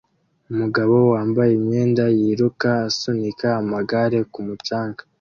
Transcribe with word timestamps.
Umugabo 0.51 0.95
wambaye 1.13 1.51
imyenda 1.59 2.03
yiruka 2.19 2.69
asunika 2.89 3.47
amagare 3.61 4.19
ku 4.31 4.39
mucanga 4.47 5.01